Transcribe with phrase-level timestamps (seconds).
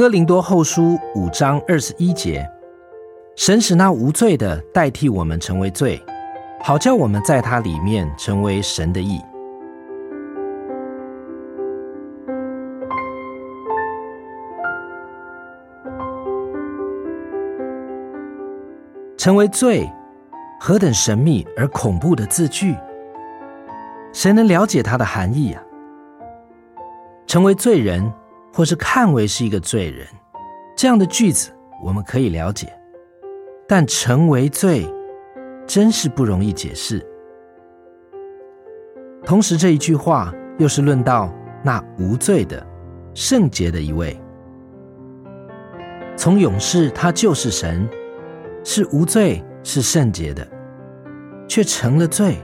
[0.00, 2.50] 哥林多后书五章二十一节，
[3.36, 6.02] 神使那无罪的代替我们成为罪，
[6.62, 9.20] 好叫我们在他里面成为神的义。
[19.18, 19.86] 成为罪，
[20.58, 22.74] 何等神秘而恐怖的字句！
[24.14, 25.62] 谁能了解它的含义啊？
[27.26, 28.10] 成为罪人，
[28.52, 30.06] 或是看为是一个罪人，
[30.76, 31.50] 这样的句子
[31.82, 32.72] 我们可以了解，
[33.68, 34.86] 但成为罪，
[35.66, 37.04] 真是不容易解释。
[39.24, 41.32] 同时，这一句话又是论到
[41.62, 42.66] 那无罪的、
[43.14, 44.20] 圣洁的一位，
[46.16, 47.88] 从勇士他就是神。
[48.62, 50.46] 是无罪，是圣洁的，
[51.48, 52.36] 却成了罪。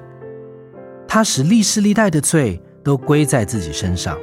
[1.07, 4.19] 他使历世历代的罪都归在自己身上，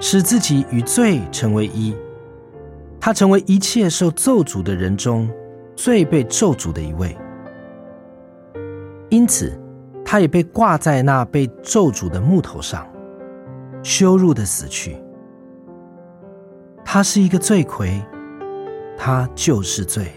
[0.00, 1.94] 使自己与罪成为一。
[3.00, 5.30] 他成为一切受咒诅的人中
[5.76, 7.16] 最被咒诅的一位，
[9.08, 9.56] 因此
[10.04, 12.86] 他也被挂在那被咒诅的木头上，
[13.82, 14.96] 羞辱的死去。
[16.84, 18.02] 他是一个罪魁，
[18.96, 20.10] 他就是罪。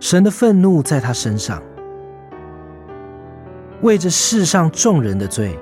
[0.00, 1.62] 神的愤怒在他身上，
[3.82, 5.58] 为着世上众人的罪，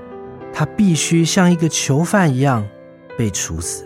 [0.60, 2.62] 他必须像一个囚犯一样
[3.16, 3.82] 被处死，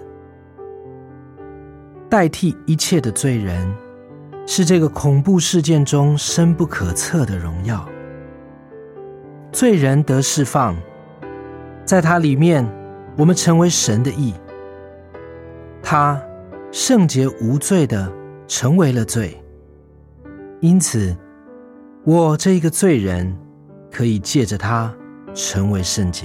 [2.11, 3.72] 代替一切的罪人，
[4.44, 7.89] 是这个恐怖事件中深不可测的荣耀。
[9.52, 10.77] 罪人得释放，
[11.84, 12.69] 在他里面，
[13.17, 14.34] 我们成为神的义。
[15.80, 16.20] 他
[16.72, 18.12] 圣洁无罪的
[18.48, 19.41] 成为了罪。
[20.58, 21.17] 因此，
[22.02, 23.33] 我这一个罪人，
[23.92, 24.92] 可以借着他
[25.34, 26.25] 成为圣洁。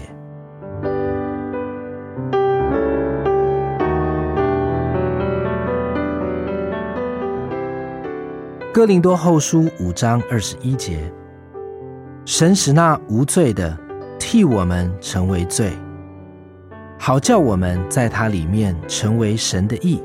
[8.71, 11.11] 哥林多后书五章二十一节：
[12.23, 13.75] 神使那无罪的
[14.19, 15.73] 替我们成为罪，
[16.99, 19.99] 好叫我们在他里面成为神的义。